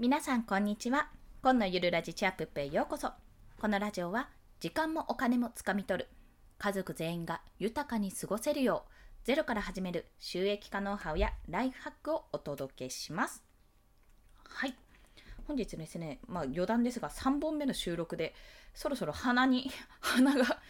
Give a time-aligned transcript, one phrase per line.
[0.00, 1.10] 皆さんこんにちは。
[1.42, 3.10] 今のゆるラジチャップへようこそ。
[3.60, 6.08] このラジオは時間もお金もつかみ取る。
[6.56, 13.44] 家族全員が豊かに過ごせるようゼロから始める収益化ノウハウやライフハックをお届けします。
[14.48, 14.74] はい。
[15.46, 18.34] 本日ですね、まあ、余談ですが3本目の収録で
[18.72, 19.70] そろそろ鼻に
[20.00, 20.62] 鼻が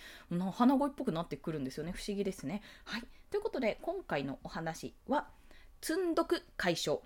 [0.51, 1.93] 鼻声っぽくなってくるんですよね。
[1.93, 2.63] 不思議ですね。
[2.85, 3.05] はい。
[3.31, 5.29] ということで今回のお話は
[5.81, 7.01] 積んどく解消。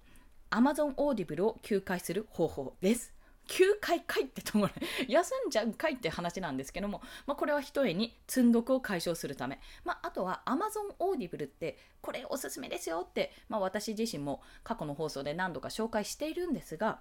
[0.54, 3.12] Amazon Audible を休会する方法です。
[3.46, 4.70] 休会かいってところ
[5.06, 17.00] 休んじゃうかいって話なんですけども、まあ、これは一重に積んどくを解消するため、まあ、あとは Amazon Audible ってこれおすすめですよって、まあ、私自身も過去の放送で何度か紹介しているんですが、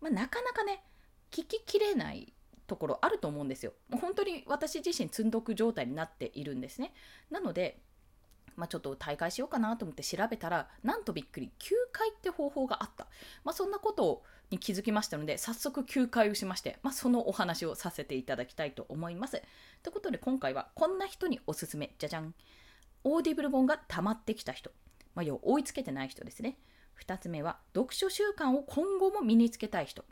[0.00, 0.82] まあ、なかなかね
[1.30, 2.32] 聞ききれない
[2.66, 3.74] ところあると思うんですよ。
[3.88, 6.92] もう本当に私自身積んどく状態になっているんですね。
[7.30, 7.78] なので
[8.56, 13.06] まあ、ちょっと退会しようかなと思って調べたらなんとびっくり休会って方法があった、
[13.44, 19.42] まあ、そんなことに気づきましたので早速休会をしまして、まあ、そのお話をさせていただきたいと思います。
[19.82, 22.34] ということで今回はこんな人におすすめじゃじゃん
[23.04, 24.70] Audible 本が溜まってきた人、
[25.14, 26.58] まあ、要は追いつけてない人ですね。
[27.06, 30.04] 2つ目は読書習慣を今後も身につけたい人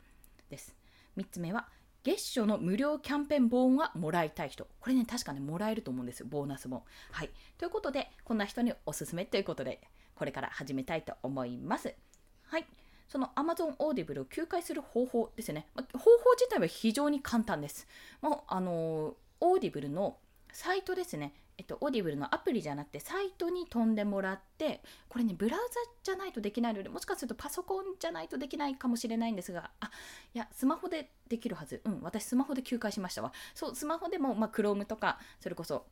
[0.49, 0.75] です。
[1.17, 1.67] 3つ目は
[2.03, 4.67] 月初の無料キャンペーン本はもらいたい人。
[4.81, 6.83] これね、確かね、もらえると思うんですよ、ボーナス本。
[7.11, 7.29] はい。
[7.57, 9.81] ということで、こんな人におすすめということで、
[10.15, 11.93] これから始めたいと思います。
[12.47, 12.65] はい。
[13.07, 15.67] その Amazon Audible を休会する方法ですね。
[15.75, 17.87] ま、方法自体は非常に簡単です。
[18.21, 20.17] もう、あのー、Audible の
[20.51, 21.33] サイトですね。
[21.57, 29.91] えっと、 Audible のアプリじゃなくてサイトに飛んでもらってこれねブラウザじゃないとできないのでもしかするとパソコンじゃないとできないかもしれないんですがあ
[30.33, 31.81] いやスマホでできるはず。
[31.85, 33.31] うん私スマホで休会しましたわ。
[33.53, 35.85] そうスマホでも、まあ、Chrome とかそれこそ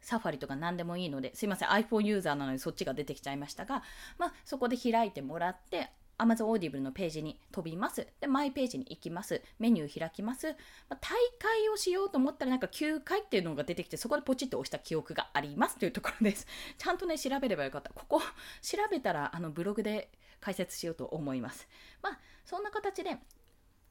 [0.00, 3.82] サファリとか何でもいいのですいません iPhone ユーザーなのでそっちが出てきちゃいましたが、
[4.18, 8.06] まあ、そこで開いてもらって Amazon Audible のページに飛びます。
[8.20, 9.42] で、マイページに行きます。
[9.58, 10.48] メニュー開きます。
[10.88, 16.46] まあ、大会をしようと思ったらなんか9回っていうのが出てきて、そこでポチッと押した記憶がありますというところです。
[16.78, 17.90] ちゃんとね、調べればよかった。
[17.92, 18.20] ここ、
[18.62, 20.10] 調べたらあのブログで
[20.40, 21.68] 解説しようと思います。
[22.02, 23.18] まあ、そんな形で、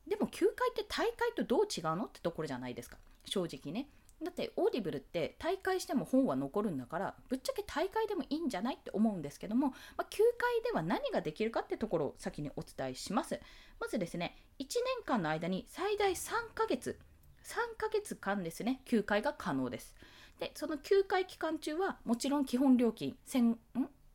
[0.07, 2.05] でも9回って大会とどう違うの？
[2.05, 2.97] ってところじゃないですか。
[3.25, 3.89] 正直ね。
[4.23, 13.39] だって Audible って退会しても本は残るんだからぶっちゃけ退会でもいいんじゃないって思うんですけども、まあ、休会では何ができるかってところを先にお伝えします。
[13.79, 16.99] まずですね1年間の間に最大3ヶ月
[17.43, 19.95] 3ヶ月間ですね休会が可能です。
[20.39, 23.57] でその休会期間中はもちろん基本料金1000ん？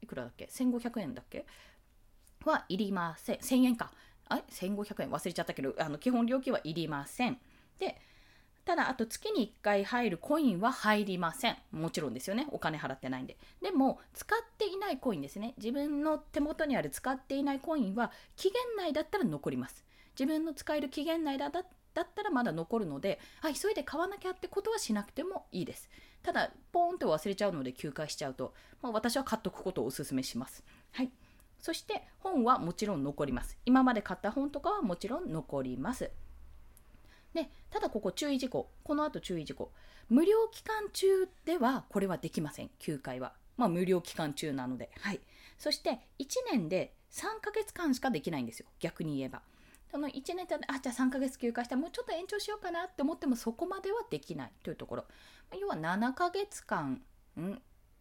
[0.01, 1.47] いくらだっけ？1500円だっけ？
[2.45, 3.37] はいりません。
[3.37, 3.93] 1000円か。
[4.29, 5.11] あれ？1500円？
[5.11, 7.39] 忘れちゃったけどあの基本料金はいりません。
[7.79, 8.01] で
[8.69, 11.57] ただ、あと月に1回入るコインは入りません。
[11.73, 12.47] もちろんですよね。
[12.51, 13.39] お金払ってないんで。
[13.63, 15.55] でも、使っていないコインですね。
[15.57, 19.87] 自分の手元にある使っていないコインは期限内だったら残ります。
[20.21, 21.51] 自分の使える期限内だっ
[21.95, 25.89] たらまだ残るので、あ、急いで買わなきゃってことはしなくてもいいです。
[26.23, 28.53] ただ、ポーンと忘れちゃうので休会しちゃうと、
[28.83, 30.63] まあ、私は買っとくことをお勧めします。
[30.93, 31.11] はい。
[31.59, 33.57] そして本はもちろん残ります。
[33.65, 36.11] 今まで買った本とかはもちろん残ります。
[37.35, 39.73] でただここ注意事項この後注意事項。
[40.09, 43.35] 無料期間中ではこれはできません9回は。
[43.57, 44.91] まあ無料期間中なので。
[45.01, 45.21] はい。
[45.59, 48.67] そして1年で3ヶ月間しかできないんですよ。
[48.81, 49.43] 逆に言えば。
[49.91, 55.05] その1年であじゃあ3ヶ月休暇したらもうちょっと延長しようかなって思ってもそこまではできないというところ。
[55.59, 57.01] 要は7ヶ月間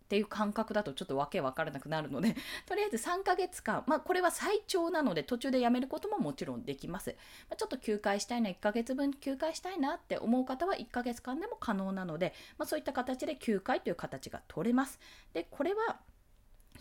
[0.08, 2.34] っていう感覚だとちょっとわけわからなくなるので
[2.66, 7.16] とりあえず3ヶ月間まあこれは最長なので途中でやめることももちろんできます、
[7.50, 14.98] まあ、ちょっと休会したいな1ヶ月分休会したいなって思う方は1ヶ月間でも可能なので、まあ、そういった形で休会という形が取れます。
[15.34, 16.00] でこれは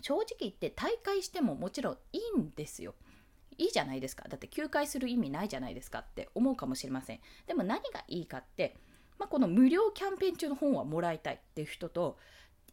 [0.01, 2.95] 正直言って大会してももちろんいいんですよ。
[3.57, 4.27] いいじゃないですか。
[4.29, 7.19] だって休会する意味ないじゃないですかって思うかもしれません。
[7.47, 8.77] でも何がいいかって、
[9.17, 12.17] まあ、この無料キャンペーン中の本はもらいたいっていう人と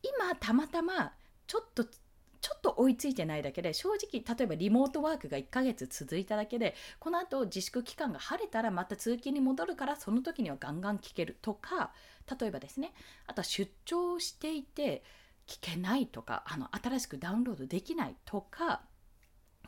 [0.04, 1.12] 今たまたま
[1.46, 11.92] ちょっとちょっと追いついてないだけで正直例えばリモートワークが1ヶ月続いただけでこの後自粛期間が晴れたらまた通勤に戻るからその時にはガンガン聞けるとか
[12.38, 12.92] 例えばですね
[13.26, 15.02] あとは出張していて
[15.46, 18.82] 聞けないとかあの新しくダウンロードできないとか、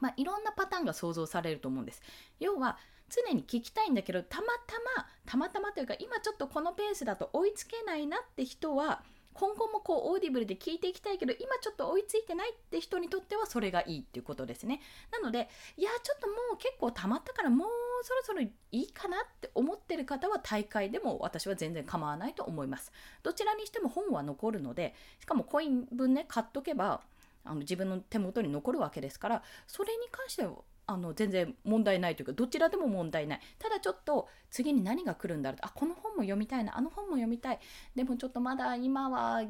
[0.03, 2.03] まあ、いろんなパターンが想像されると思うんです。
[2.41, 2.77] 要は
[3.09, 9.03] 常に聞きたいんだけどたまたまたまたまというか今ちょっとこのペースだと追いつけないなって人は
[9.39, 14.81] 今後もこう Audibleで聞いていきたいけど今ちょっと追いついてないって人にとってはそれがいいっていうことですね。
[15.13, 17.69] なのでいやちょっともう結構溜まったからもう
[18.03, 22.93] そろそろいいかなって思ってる方は退会でも私は全然構わないと思います。
[23.23, 27.03] どちらにしても本は残るのでしかもコイン分ね買っとけば
[27.45, 30.53] あの自分の手元に残るわけですからそれに関しては
[30.89, 33.41] あの全然問題ないというかどちらでも問題ない。
[33.59, 36.79] ただちょっと次に何が来るんだろうあこの本も読みたいな。
[36.79, 37.59] あの本も読みたい。
[37.95, 39.43] でもちょっとまだ今は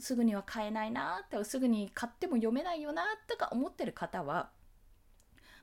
[0.00, 4.50] すぐには買えないなってすぐに買っても読めないよなとか思ってる方は、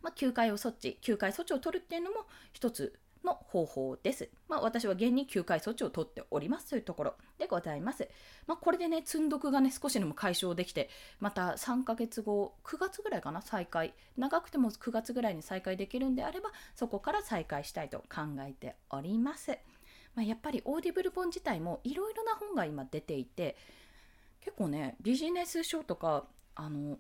[0.02, 2.98] まあ、休会を措置休会措置を取るっていうのも一つ
[3.28, 4.30] の方法です。
[4.48, 8.08] まあ、私は現に休会措置を取っておりますというところでございます。
[8.48, 10.90] まあ、これでね、積んどくがね、少しでも解消できて、
[11.20, 13.94] また3ヶ月後、9月ぐらいかな、再開。
[14.18, 19.52] 長くても9月ぐらいに再開できるんであれば、そこから再開したいと考えております。
[20.16, 23.58] まあ、やっぱり Audible本自体もいろいろな本が今出ていて、
[24.40, 26.26] 結構ね、ビジネス書とか、
[26.56, 26.98] あの、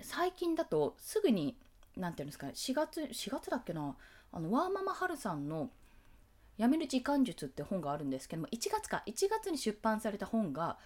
[0.00, 1.56] 最近だとすぐに、
[1.96, 3.96] 何て言うんですか、ね4月、4月だっけな、
[4.32, 5.70] あのワーママハルさんの
[6.56, 10.78] 「やめる時間術」って本があるんですけども1月か1月に出版された本が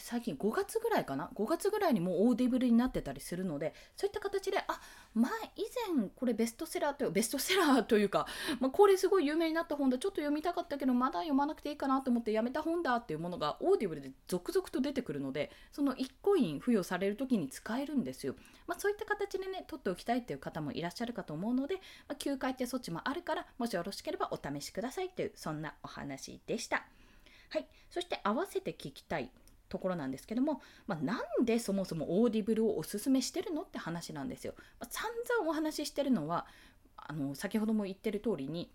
[0.00, 4.80] 最近5月ぐらいかな？5月ぐらいにもう Audibleになってたりするのでそういった形であ
[5.14, 5.62] 前以
[5.96, 8.26] 前これベストセラーというベストセラーというか、
[8.60, 9.98] まあ、これすごい有名になった本だ。
[9.98, 18.34] ちょっと読みたかったけどまだ読まなくていいかなと思ってやめた本だっていうものが Audibleで続々と出てくるのでその1コイン付与される時に使えるんですよ、
[18.66, 21.76] まあ、そういった形でね取っておきたいっていう方もいらっしゃるかと思うので、
[22.08, 26.84] まあ、休会って措置もあるからもしよろしければお試しくださいというそんなお話でした。
[27.50, 27.66] はい。
[27.90, 29.30] そして合わせて聞きたい。
[29.68, 34.54] ところなんですけども、まあ、なんでそもそも Audibleをおすすめしてるのって話なんですよ。
[34.80, 36.46] まあ、散々お話ししてるのは
[36.96, 38.70] あの先ほども言ってる通りに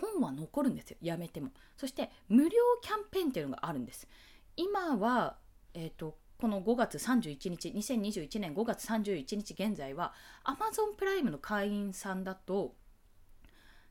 [0.00, 0.96] 本は残るんですよ。
[1.00, 1.50] やめても。
[1.76, 2.50] そして無料
[2.82, 4.08] キャンペーンっていうのがあるんです。
[4.56, 5.36] 今は、
[5.74, 10.12] えーと、この5月31日2021年5月31日現在は
[10.44, 12.74] Amazon プライムの会員さんだと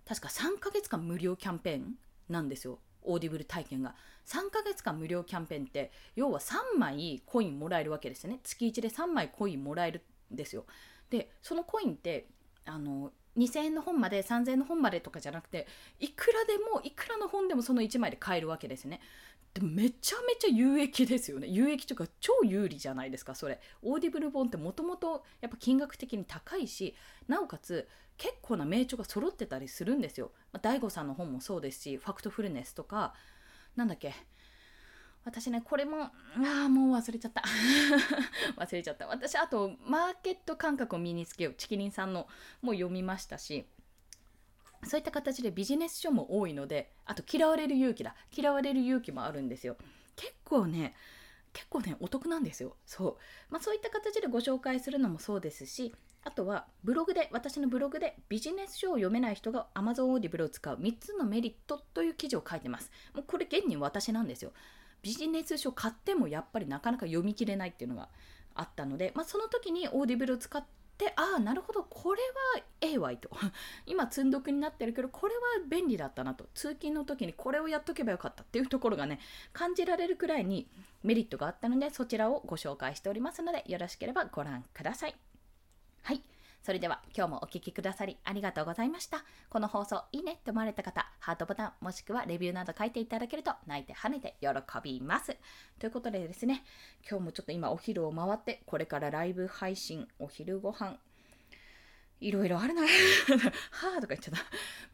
[0.05, 1.95] 確か3ヶ月間無料キャンペーン
[2.29, 2.79] なんですよ。
[3.03, 3.95] Audible体験が。
[4.25, 8.39] 3ヶ月間無料キャンペーンって要は3枚コインもらえるわけですよね。
[8.43, 10.01] 月1で3枚コインもらえる
[10.31, 10.65] んですよ。
[11.09, 12.27] でそのコインって
[12.65, 15.67] あの2000円の本まで3000円の本までとかじゃなくて
[15.99, 19.01] いくらでもいくらの本でもその1枚で買えるわけですね。
[19.53, 21.47] でめちゃめちゃ有益ですよね。
[21.47, 23.59] 有益というか超有利じゃないですかそれ。
[23.81, 26.95] Audible本ってもともとやっぱ金額的に高いし
[27.27, 27.87] なおかつ
[28.17, 33.15] 結構な名著が揃ってたりするんですよ、まあ、大悟さんの本もそうですしファクトフルネスとか
[33.75, 34.13] なんだっけ？
[35.23, 36.11] 私ねこれもあ
[36.65, 37.43] あもう忘れちゃった。
[38.57, 39.07] 忘れちゃった。
[39.07, 41.53] 私あとマーケット感覚を身につけよう。
[41.55, 42.27] チキリンさんの
[42.61, 43.65] も読みましたし。
[44.83, 48.15] そういった形でビジネス書も多いのであと嫌われる勇気だ。
[48.35, 49.77] 嫌われる勇気もあるんですよ。
[50.15, 50.95] 結構ね
[51.53, 52.75] 結構ねお得なんですよ。
[52.85, 53.17] そう、
[53.51, 62.91] まあ、そういった形でご紹介するのもそうですしあとはブログで私のブログでビジネス書を読めない人が Amazon オーディブルを使う3つのメリットという記事を書いてます。
[63.15, 64.51] もうこれ現に私なんですよ。
[65.01, 68.09] ビジネス書買ってもやっぱりなかなか読み切れないっていうのが
[68.53, 70.63] あったので、まあ、その時に Audibleを使っ
[70.97, 72.21] てああなるほどこれ
[72.57, 73.31] はええわいと。
[73.87, 76.47] 今積んどくになってるけどこれは便利だったなと。
[76.53, 79.19] 通勤の時にこれをやっとけばよかったっていうところがね
[79.53, 80.69] 感じられるくらいに
[81.01, 85.30] メリットがあったのでそちらをご紹介しておりますのでよろしければご覧ください。
[86.03, 86.21] はい
[86.63, 89.23] それでは今日もお聴きくださりありがとうございました。
[89.49, 94.49] この放送いいねって思われた方、ハートボタンもしくはレビューなど書いていただけると泣いて跳ねて喜
[94.83, 95.35] びます。
[95.79, 96.63] ということでですね、
[97.09, 100.97] 今日もちょっと今お昼を回って、これからライブ配信、お昼ご飯、
[102.19, 102.83] いろいろあるな。
[102.85, 104.41] はぁとか言っちゃった。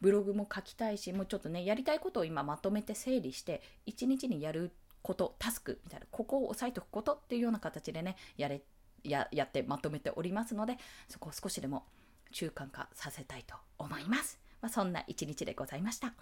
[0.00, 8.62] ブログも書きたいし、もうちょっとね、やりたいことを今まとめて整理して、一日にやること、タスクみたいな、ここを押さえておくことっていうような形でね、やれ
[9.04, 10.78] ややってまとめておりますので
[11.08, 11.84] そこを少しでも
[12.32, 16.12] 中間化させたいと思います、まあ、そんな一日でございました。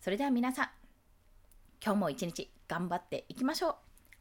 [0.00, 0.68] それでは皆さん
[1.82, 3.74] 今日も一日頑張っていきましょう。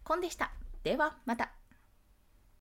[0.04, 0.52] コンでした。
[0.84, 1.65] ではまた。